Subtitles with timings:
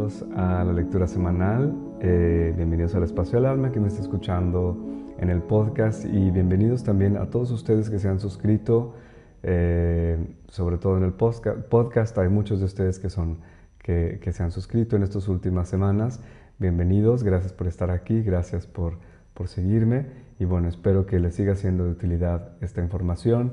[0.00, 4.78] bienvenidos a la lectura semanal, eh, bienvenidos al Espacio del Alma que me está escuchando
[5.18, 6.06] en el podcast.
[6.06, 8.94] Y bienvenidos también a todos ustedes que se han suscrito,
[9.42, 10.16] eh,
[10.48, 13.40] sobre todo en el podcast, hay muchos de ustedes que, son,
[13.82, 16.22] que, se han suscrito en estas últimas semanas,
[16.58, 18.94] bienvenidos, gracias por estar aquí, gracias por,
[19.34, 20.06] por seguirme.
[20.38, 23.52] Y bueno, espero que les siga siendo de utilidad esta información.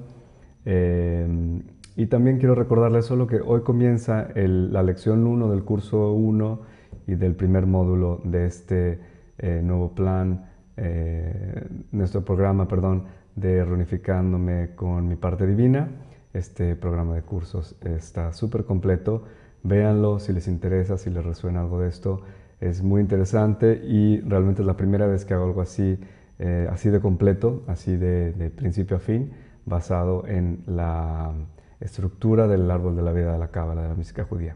[0.63, 1.61] Eh,
[1.97, 6.61] y también quiero recordarles solo que hoy comienza la lección 1 del curso 1
[7.07, 8.99] y del primer módulo de este
[9.39, 10.45] eh, nuevo plan,
[10.77, 13.05] eh, nuestro programa, perdón,
[13.35, 15.89] de reunificándome con mi parte divina.
[16.33, 19.23] Este programa de cursos está súper completo.
[19.63, 22.21] Véanlo si les interesa, si les resuena algo de esto.
[22.61, 25.99] Es muy interesante y realmente es la primera vez que hago algo así,
[26.37, 29.31] eh, así de completo, así de principio a fin,
[29.65, 31.33] basado en la
[31.79, 34.55] estructura del árbol de la vida de la cábala de la música judía.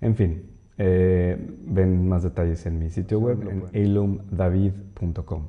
[0.00, 0.42] En fin,
[0.78, 5.42] eh, ven más detalles en mi sitio web en elumdavid.com.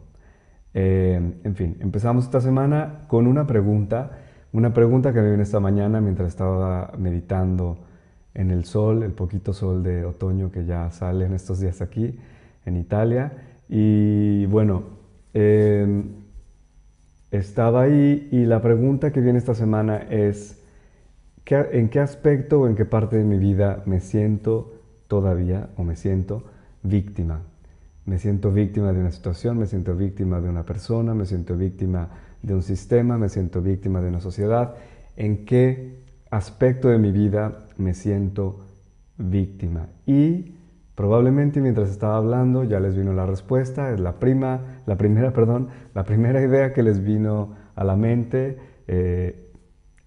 [0.74, 4.12] Eh, en fin, empezamos esta semana con una pregunta,
[4.54, 7.80] una pregunta que me vino esta mañana mientras estaba meditando
[8.34, 12.20] en el sol, el poquito sol de otoño que ya sale en estos días aquí
[12.66, 13.34] en Italia.
[13.68, 14.84] Y bueno,
[15.34, 16.04] eh,
[17.32, 20.57] estaba ahí y la pregunta que viene esta semana es,
[21.50, 24.74] ¿En qué aspecto o en qué parte de mi vida me siento
[25.08, 26.44] todavía o me siento
[26.84, 27.42] víctima?
[28.06, 32.10] Me siento víctima de una situación, me siento víctima de una persona, me siento víctima
[32.42, 34.76] de un sistema, me siento víctima de una sociedad.
[35.16, 36.00] ¿En qué
[36.32, 38.60] aspecto de mi vida me siento
[39.18, 39.88] víctima?
[40.06, 40.54] Y
[40.96, 45.70] probablemente mientras estaba hablando ya les vino la respuesta, es la prima, la primera, perdón,
[45.96, 48.58] la primera idea que les vino a la mente.
[48.90, 49.47] Eh,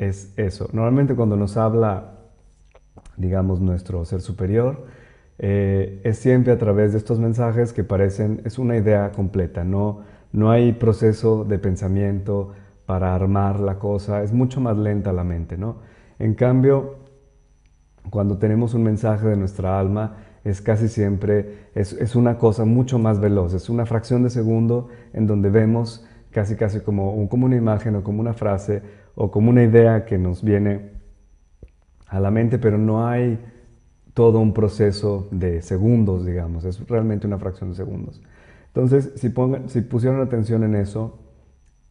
[0.01, 0.69] es eso.
[0.73, 2.15] Normalmente cuando nos habla,
[3.19, 4.87] digamos, nuestro ser superior,
[5.39, 10.01] eh, es siempre a través de estos mensajes que parecen, es una idea completa, no,
[10.33, 12.53] no hay proceso de pensamiento
[12.87, 15.77] para armar la cosa, es mucho más lenta la mente, ¿no?
[16.19, 16.97] En cambio,
[18.09, 22.99] cuando tenemos un mensaje de nuestra alma, es casi siempre, es, es, una cosa mucho
[22.99, 27.57] más veloz, es una fracción de segundo en donde vemos casi casi como, como una
[27.57, 28.83] imagen o como una frase
[29.23, 30.93] o como una idea que nos viene
[32.07, 33.39] a la mente, pero no hay
[34.15, 38.23] todo un proceso de segundos, digamos, es realmente una fracción de segundos.
[38.69, 41.19] Entonces, si, pongan, si pusieron atención en eso,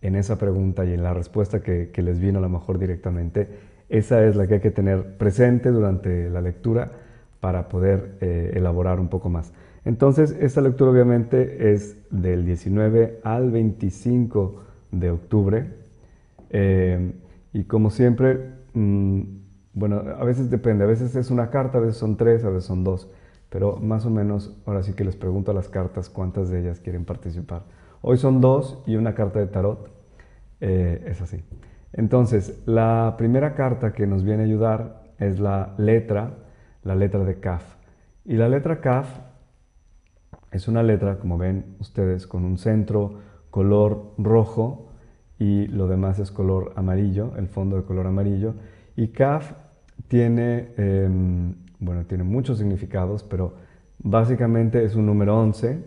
[0.02, 3.48] en esa pregunta y en la respuesta que, les vino a lo mejor directamente,
[3.90, 6.94] esa es la que hay que tener presente durante la lectura
[7.42, 9.54] para poder eh, elaborar un poco más.
[9.86, 15.79] Entonces, esta lectura obviamente es del 19 al 25 de octubre
[16.50, 17.14] eh,
[17.54, 19.22] y como siempre, mm,
[19.74, 22.66] bueno, a veces depende, a veces es una carta, a veces son tres, a veces
[22.66, 23.12] son dos,
[23.50, 26.80] pero más o menos ahora sí que les pregunto a las cartas cuántas de ellas
[26.80, 27.64] quieren participar.
[28.02, 29.90] Hoy son dos y una carta de tarot,
[30.62, 31.44] eh, es así.
[31.94, 36.38] Entonces, la primera carta que nos viene a ayudar es la letra,
[36.84, 37.76] la letra de Kaf.
[38.26, 39.08] Y la letra Kaf
[40.52, 44.89] es una letra, como ven ustedes, con un centro color rojo
[45.40, 48.56] y lo demás es color amarillo, el fondo de color amarillo.
[48.98, 49.54] Y Kaf
[50.10, 53.54] tiene, em, bueno, tiene muchos significados, pero
[54.00, 55.80] básicamente es un número 11.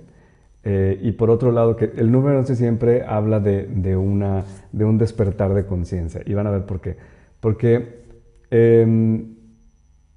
[0.64, 4.84] Eh, y por otro lado, que el número 11 siempre habla de, de, una, de
[4.86, 6.22] un despertar de conciencia.
[6.24, 6.96] Y van a ver por qué.
[7.40, 8.04] Porque
[8.50, 9.34] em,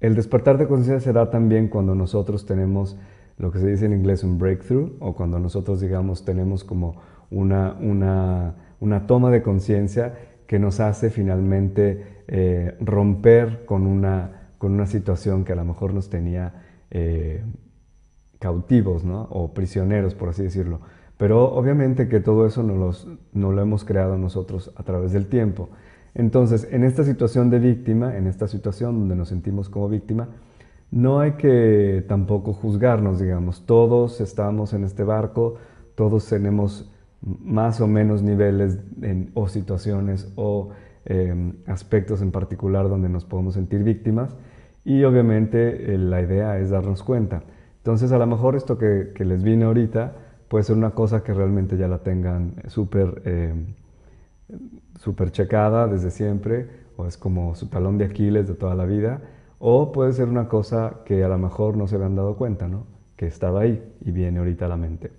[0.00, 2.96] el despertar de conciencia se da también cuando nosotros tenemos
[3.38, 6.96] lo que se dice en inglés un breakthrough, o cuando nosotros, digamos, tenemos como
[7.30, 10.14] una, una una toma de conciencia
[10.46, 15.94] que nos hace finalmente eh, romper con una, con una situación que a lo mejor
[15.94, 17.42] nos tenía eh,
[18.38, 20.80] cautivos o prisioneros, por así decirlo.
[21.16, 22.92] Pero obviamente que todo eso no,
[23.32, 25.70] no lo hemos creado nosotros a través del tiempo.
[26.14, 30.28] Entonces, en esta situación de víctima, en esta situación donde nos sentimos como víctima,
[30.90, 33.64] no hay que tampoco juzgarnos, digamos.
[33.66, 35.56] Todos estamos en este barco,
[35.94, 36.90] todos tenemos
[37.22, 38.78] más o menos niveles
[39.34, 40.70] o situaciones o
[41.04, 44.34] em, aspectos en particular donde nos podemos sentir víctimas
[44.84, 47.42] y obviamente eh, la idea es darnos cuenta.
[47.78, 50.12] Entonces a lo mejor esto que, les vine ahorita
[50.48, 53.66] puede ser una cosa que realmente ya la tengan súper em,
[54.98, 59.20] super checada desde siempre o es como su talón de Aquiles de toda la vida
[59.58, 62.84] o puede ser una cosa que a lo mejor no se habían dado cuenta, ¿no?
[63.16, 65.10] que estaba ahí y viene ahorita a la mente.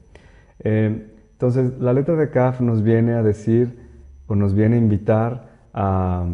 [1.38, 3.78] Entonces, la letra de Kaf nos viene a decir
[4.25, 6.25] o nos viene a invitar a,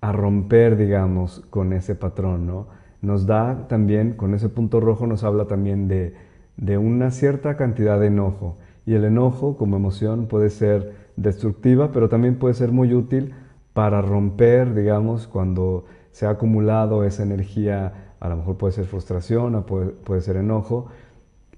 [0.00, 2.66] romper, digamos, con ese patrón, ¿no?
[3.02, 6.14] nos da también, con ese punto rojo nos habla también de,
[6.56, 8.56] de una cierta cantidad de enojo.
[8.86, 13.34] Y el enojo como emoción puede ser destructiva, pero también puede ser muy útil
[13.72, 19.54] para romper, digamos, cuando se ha acumulado esa energía, a lo mejor puede ser frustración
[19.54, 20.88] o puede, ser enojo,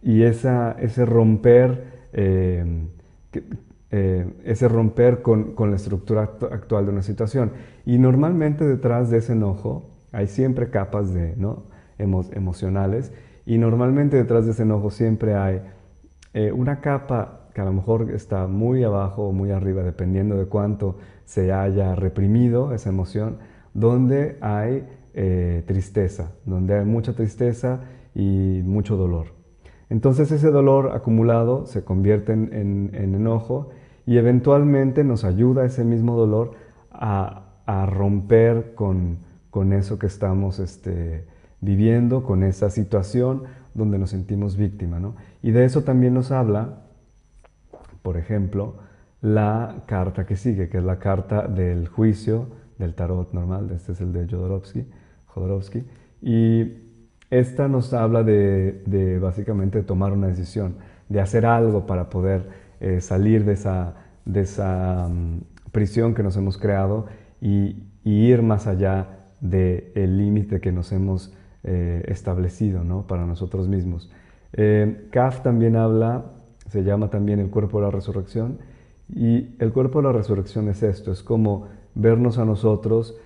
[0.03, 2.87] y esa, ese romper, eh,
[3.91, 7.53] eh, ese romper con, con, la estructura actual de una situación.
[7.85, 11.65] Y normalmente detrás de ese enojo hay siempre capas de, ¿no?
[11.99, 13.13] emocionales,
[13.45, 15.61] y normalmente detrás de ese enojo siempre hay
[16.33, 20.47] eh, una capa que a lo mejor está muy abajo o muy arriba, dependiendo de
[20.47, 23.39] cuánto se haya reprimido esa emoción,
[23.75, 27.81] donde hay eh, tristeza, donde hay mucha tristeza
[28.15, 29.40] y mucho dolor.
[29.91, 33.71] Entonces ese dolor acumulado se convierte en, enojo
[34.07, 36.53] y eventualmente nos ayuda ese mismo dolor
[36.93, 37.47] a,
[37.87, 39.19] romper con,
[39.73, 41.25] eso que estamos este,
[41.61, 43.45] viviendo, con esa situación
[43.75, 45.01] donde nos sentimos víctima.
[45.43, 46.83] Y de eso también nos habla,
[48.03, 48.75] por ejemplo,
[49.23, 52.47] la carta que sigue, que es la carta del juicio
[52.79, 54.87] del tarot normal, este es el de Jodorowsky,
[55.27, 55.85] Jodorowsky
[56.23, 56.90] y
[57.31, 60.75] esta nos habla de, básicamente tomar una decisión,
[61.09, 62.49] de hacer algo para poder
[62.81, 65.41] eh, salir de esa, mm,
[65.73, 67.07] prisión que nos hemos creado
[67.41, 71.33] y, ir más allá del límite que nos hemos
[71.63, 73.07] eh, establecido ¿no?
[73.07, 74.11] para nosotros mismos.
[74.55, 76.25] Eh, Kaf también habla,
[76.71, 78.59] se llama también el cuerpo de la resurrección,
[79.15, 83.17] y el cuerpo de la resurrección es esto, es como vernos a nosotros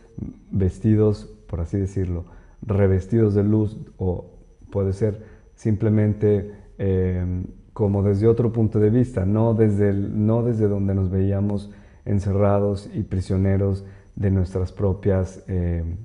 [0.50, 2.24] vestidos, por así decirlo,
[2.66, 4.30] revestidos de luz o
[4.70, 5.22] puede ser
[5.54, 11.70] simplemente em, como desde otro punto de vista, no desde, no desde donde nos veíamos
[12.04, 13.84] encerrados y prisioneros
[14.14, 15.96] de nuestras propias em,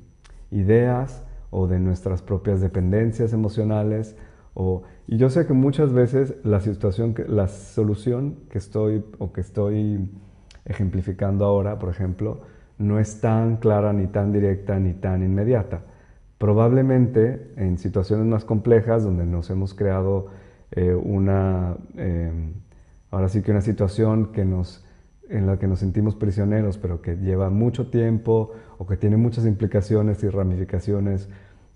[0.51, 4.15] ideas o de nuestras propias dependencias emocionales.
[4.53, 9.41] O, y yo sé que muchas veces la situación, la solución que estoy o que
[9.41, 10.09] estoy
[10.65, 12.41] ejemplificando ahora, por ejemplo,
[12.77, 15.81] no es tan clara, ni tan directa, ni tan inmediata.
[16.39, 20.27] Probablemente en situaciones más complejas, donde nos hemos creado
[20.71, 22.53] eh, una, em,
[23.11, 24.85] ahora sí que una situación que nos,
[25.29, 29.45] en la que nos sentimos prisioneros, pero que lleva mucho tiempo o que tiene muchas
[29.45, 31.27] implicaciones y ramificaciones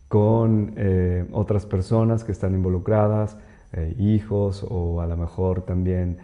[0.07, 3.35] con eh, otras personas que están involucradas,
[3.73, 6.17] eh, hijos o a lo mejor también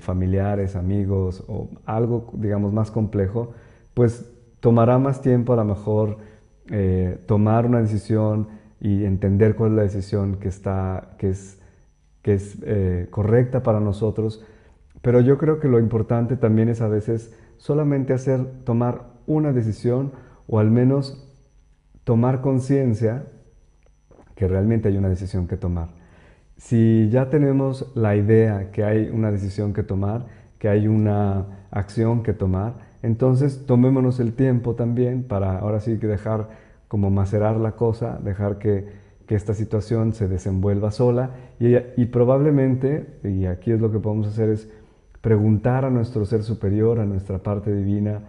[0.00, 3.52] familiares, amigos o algo, digamos, más complejo,
[3.92, 4.24] pues
[4.60, 6.16] tomará más tiempo a lo mejor
[6.70, 8.48] eh, tomar una decisión
[8.80, 11.58] y entender cuál es la decisión que, está, que es,
[12.22, 14.44] que es eh, correcta para nosotros.
[15.02, 20.12] Pero yo creo que lo importante también es a veces solamente hacer, tomar una decisión
[20.46, 21.26] o al menos
[22.04, 23.24] tomar conciencia
[24.34, 25.88] que realmente hay una decisión que tomar.
[26.56, 30.26] Si ya tenemos la idea que hay una decisión que tomar,
[30.58, 36.06] que hay una acción que tomar, entonces tomémonos el tiempo también para ahora sí que
[36.06, 36.48] dejar
[36.88, 38.98] como macerar la cosa, dejar que,
[39.30, 41.30] esta situación se desenvuelva sola
[41.60, 44.68] y, probablemente, y aquí es lo que podemos hacer, es
[45.20, 48.22] preguntar a nuestro ser superior, a nuestra parte divina,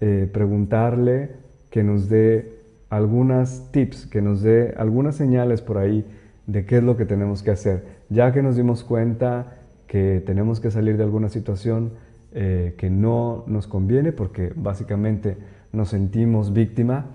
[0.00, 1.32] eh, preguntarle
[1.68, 2.54] que nos dé
[2.88, 6.06] algunas tips, que nos dé algunas señales por ahí
[6.46, 7.84] de qué es lo que tenemos que hacer.
[8.08, 11.90] Ya que nos dimos cuenta que tenemos que salir de alguna situación,
[12.32, 15.36] eh, que no nos conviene porque básicamente
[15.72, 17.06] nos sentimos víctima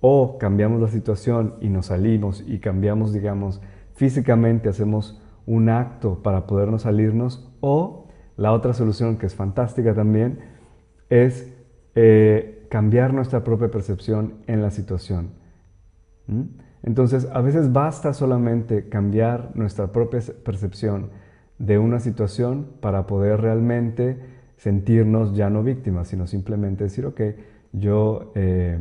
[0.00, 3.60] o cambiamos la situación y nos salimos y cambiamos, digamos,
[3.94, 10.38] físicamente hacemos un acto para podernos salirnos o la otra solución que es fantástica también
[11.10, 11.52] es
[11.94, 15.30] eh, cambiar nuestra propia percepción en la situación.
[16.82, 21.10] Entonces, a veces basta solamente cambiar nuestra propia percepción
[21.58, 27.20] de una situación para poder realmente sentirnos ya no víctimas, sino simplemente decir, ok,
[27.72, 28.78] yo eh,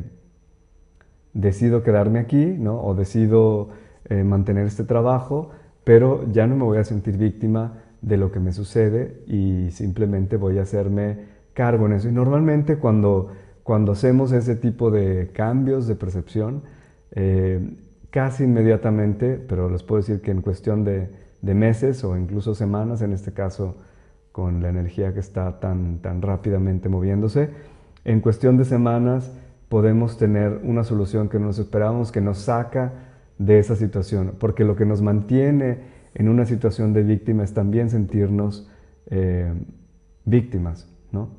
[1.34, 2.82] decido quedarme aquí, ¿no?
[2.82, 3.70] O decido
[4.10, 5.52] eh, mantener este trabajo,
[5.84, 10.36] pero ya no me voy a sentir víctima de lo que me sucede y simplemente
[10.38, 12.10] voy a hacerme cargo en eso.
[12.10, 13.32] Y normalmente cuando,
[13.64, 16.64] cuando hacemos ese tipo de cambios de percepción,
[17.12, 17.60] eh,
[18.10, 21.10] casi inmediatamente, pero les puedo decir que en cuestión de,
[21.42, 23.76] de meses o incluso semanas, en este caso
[24.38, 27.50] con la energía que está tan, tan rápidamente moviéndose.
[28.06, 29.36] En cuestión de semanas
[29.68, 32.94] podemos tener una solución que no nos esperábamos, que nos saca
[33.40, 35.80] de esa situación, porque lo que nos mantiene
[36.14, 38.70] en una situación de víctima es también sentirnos
[39.08, 39.52] eh,
[40.24, 41.30] víctimas, ¿no?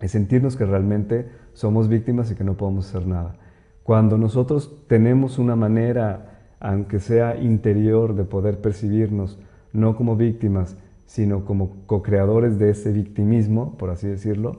[0.00, 3.34] Es sentirnos que realmente somos víctimas y que no podemos hacer nada.
[3.82, 9.38] Cuando nosotros tenemos una manera, aunque sea interior, de poder percibirnos
[9.74, 10.78] no como víctimas,
[11.10, 14.58] sino como co-creadores de ese victimismo, por así decirlo,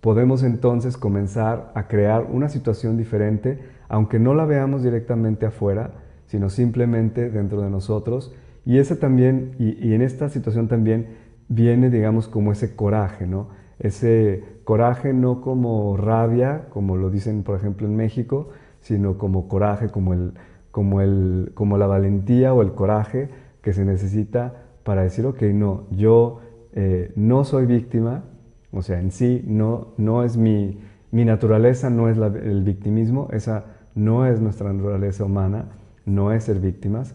[0.00, 5.92] podemos entonces comenzar a crear una situación diferente, aunque no la veamos directamente afuera,
[6.26, 8.34] sino simplemente dentro de nosotros.
[8.66, 11.10] Y ese también, y, en esta situación también
[11.48, 13.50] viene, digamos, como ese coraje, ¿no?
[13.78, 18.48] Ese coraje no como rabia, como lo dicen, por ejemplo, en México,
[18.80, 20.34] sino como coraje, como, el,
[20.72, 23.28] como, el, como la valentía o el coraje
[23.62, 26.40] que se necesita para decir, ok, no, yo
[26.72, 28.24] eh, no soy víctima,
[28.72, 30.78] o sea, en sí no, no es mi,
[31.10, 33.64] mi naturaleza, no es el victimismo, esa
[33.94, 35.66] no es nuestra naturaleza humana,
[36.04, 37.14] no es ser víctimas,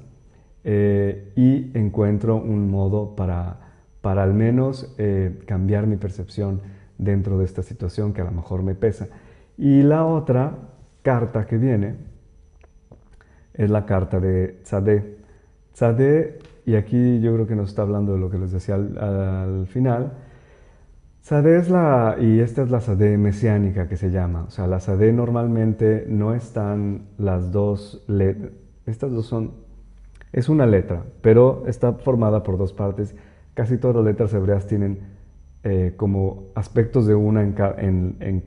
[0.64, 3.58] eh, y encuentro un modo para,
[4.02, 6.62] para al menos eh, cambiar mi percepción
[6.98, 9.08] dentro de esta situación que a lo mejor me pesa.
[9.58, 10.58] Y la otra
[11.02, 11.96] carta que viene
[13.54, 15.18] es la carta de Tzadé.
[15.74, 19.66] Tzadé, y aquí yo creo que nos está hablando de lo que les decía al,
[19.66, 20.14] final,
[21.24, 24.78] Tzadé es la, y esta es la Tzadé mesiánica que se llama, o sea, la
[24.78, 28.52] Tzadé normalmente no están las dos letras,
[28.86, 29.54] estas dos son,
[30.32, 33.16] es una letra, pero está formada por dos partes.
[33.56, 35.00] Casi todas las letras hebreas tienen
[35.64, 38.44] eh, como aspectos de una en,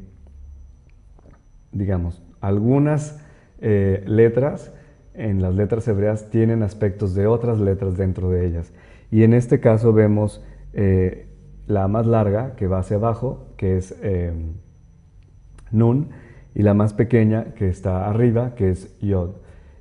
[1.73, 3.21] digamos, algunas
[3.61, 4.73] eh, letras
[5.15, 8.73] en las letras hebreas tienen aspectos de otras letras dentro de ellas.
[9.11, 11.27] Y en este caso vemos eh,
[11.67, 13.95] la más larga que va hacia abajo, que es
[15.71, 16.09] Nun,
[16.55, 19.31] y la más pequeña que está arriba, que es Yod.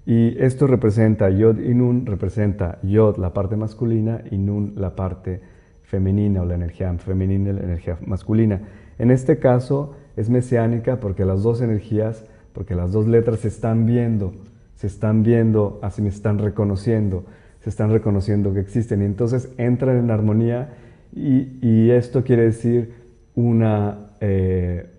[0.05, 5.41] Y esto representa, Yod y Nun representa Yod la parte masculina y Nun la parte
[5.83, 8.61] femenina o la energía femenina y la energía masculina.
[8.97, 13.85] En este caso es mesiánica porque las dos energías, porque las dos letras se están
[13.85, 14.33] viendo,
[14.81, 17.23] se están viendo, así me están reconociendo,
[17.63, 20.73] se están reconociendo que existen y entonces entran en armonía
[21.13, 22.91] y, esto quiere decir
[23.35, 24.89] una, eh,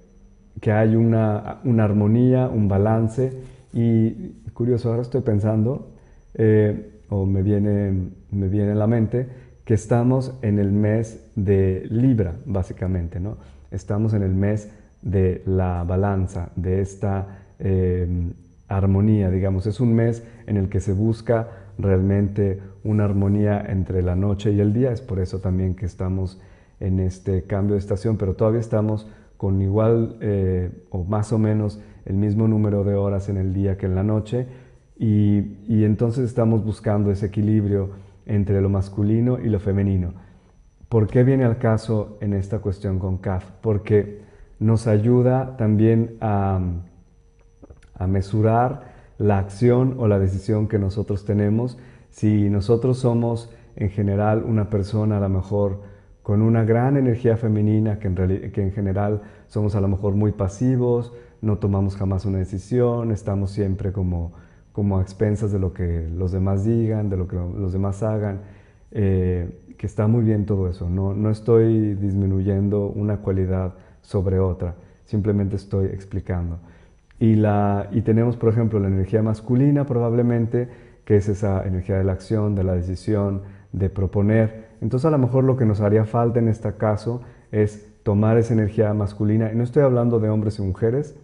[0.61, 3.33] que hay una, una armonía, un balance
[3.73, 4.11] y
[4.53, 5.91] curioso, ahora estoy pensando,
[6.35, 7.93] eh, o me viene,
[8.31, 9.27] me viene a la mente,
[9.65, 13.37] que estamos en el mes de Libra, básicamente, ¿no?
[13.73, 14.71] Estamos en el mes
[15.01, 17.27] de la balanza, de esta
[17.59, 18.07] eh,
[18.77, 19.67] armonía, digamos.
[19.67, 21.49] Es un mes en el que se busca
[21.79, 24.93] realmente una armonía entre la noche y el día.
[24.93, 26.41] Es por eso también que estamos
[26.81, 31.81] en este cambio de estación, pero todavía estamos con igual eh, o más o menos
[32.05, 34.47] el mismo número de horas en el día que en la noche
[34.99, 37.91] y, entonces estamos buscando ese equilibrio
[38.25, 40.15] entre lo masculino y lo femenino.
[40.89, 43.45] ¿Por qué viene al caso en esta cuestión con CAF?
[43.63, 44.21] Porque
[44.61, 46.61] nos ayuda también a,
[48.03, 51.79] a mesurar la acción o la decisión que nosotros tenemos.
[52.11, 55.81] Si nosotros somos en general una persona a lo mejor
[56.23, 60.33] con una gran energía femenina, que en, que en general somos a lo mejor muy
[60.33, 64.33] pasivos, no tomamos jamás una decisión, estamos siempre como,
[64.73, 68.41] como a expensas de lo que los demás digan, de lo que los demás hagan,
[68.93, 70.89] eh, que está muy bien todo eso.
[70.89, 76.59] No, no estoy disminuyendo una cualidad sobre otra, simplemente estoy explicando.
[77.25, 80.69] Y, tenemos, por ejemplo, la energía masculina probablemente,
[81.05, 84.73] que es esa energía de la acción, de la decisión, de proponer.
[84.81, 88.55] Entonces a lo mejor lo que nos haría falta en este caso es tomar esa
[88.55, 89.53] energía masculina.
[89.53, 91.15] Y no estoy hablando de hombres y mujeres,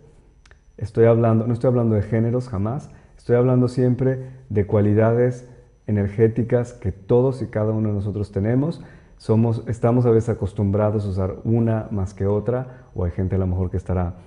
[0.77, 5.51] Estoy hablando, no estoy hablando de géneros jamás, estoy hablando siempre de cualidades
[5.89, 8.81] energéticas que todos y cada uno de nosotros tenemos.
[9.17, 13.39] Somos, estamos a veces acostumbrados a usar una más que otra, o hay gente a
[13.39, 14.19] lo mejor que estará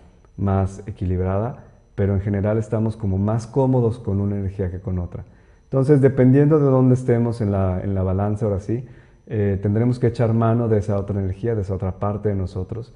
[0.41, 1.63] más equilibrada,
[1.95, 5.23] pero en general estamos como más cómodos con una energía que con otra.
[5.63, 8.85] Entonces, dependiendo de dónde estemos en la, en la balanza, ahora sí,
[9.27, 12.93] eh, tendremos que echar mano de esa otra energía, de esa otra parte de nosotros,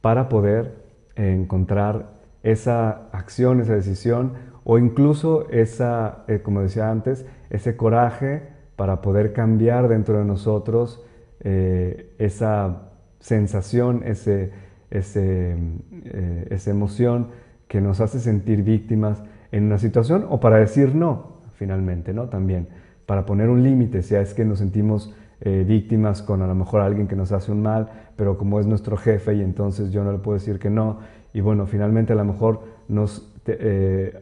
[0.00, 0.84] para poder
[1.16, 2.10] encontrar
[2.42, 4.32] esa acción, esa decisión
[4.64, 8.42] o incluso esa, eh, como decía antes, ese coraje
[8.76, 11.02] para poder cambiar dentro de nosotros
[11.40, 14.52] eh, esa sensación, ese,
[14.90, 15.56] eh,
[16.50, 17.28] esa emoción
[17.66, 22.28] que nos hace sentir víctimas en una situación o para decir no, finalmente, ¿no?
[22.28, 22.68] También,
[23.06, 27.06] para poner un límite, si es que nos sentimos víctimas con a lo mejor alguien
[27.06, 30.18] que nos hace un mal, pero como es nuestro jefe y entonces yo no le
[30.18, 30.98] puedo decir que no,
[31.32, 34.18] y bueno, finalmente a lo mejor nos eh,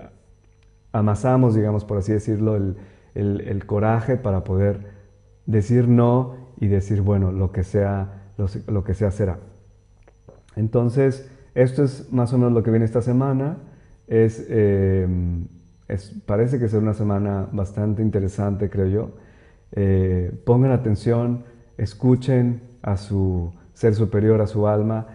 [0.93, 4.93] amasamos, digamos, por así decirlo, el, coraje para poder
[5.47, 9.39] decir no y decir, bueno, lo que sea, lo, que sea será.
[10.57, 13.59] Entonces, esto es más o menos lo que viene esta semana.
[14.09, 15.07] Es, eh,
[16.27, 19.11] parece que será una semana bastante interesante, creo yo.
[19.73, 21.45] Eh, pongan atención,
[21.77, 25.07] escuchen a su ser superior, a su alma.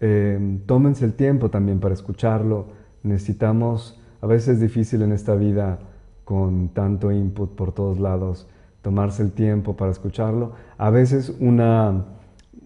[0.00, 2.66] Eh, tómense el tiempo también para escucharlo.
[3.02, 5.78] Necesitamos, a veces es difícil en esta vida
[6.24, 8.48] con tanto input por todos lados,
[8.82, 10.52] tomarse el tiempo para escucharlo.
[10.76, 12.04] A veces una,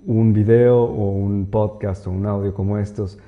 [0.07, 3.19] un video o un podcast o un audio como estos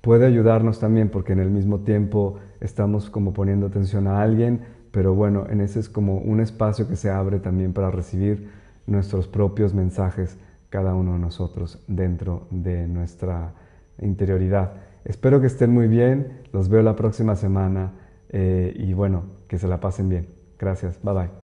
[0.00, 4.60] puede ayudarnos también porque en el mismo tiempo estamos como poniendo atención a alguien,
[4.90, 8.48] pero bueno, en ese es como un espacio que se abre también para recibir
[8.86, 13.52] nuestros propios mensajes, cada uno de nosotros, dentro de nuestra
[14.00, 14.72] interioridad.
[15.04, 17.92] Espero que estén muy bien, los veo la próxima semana
[18.30, 20.26] eh, y bueno, que se la pasen bien.
[20.58, 21.49] Gracias, bye bye.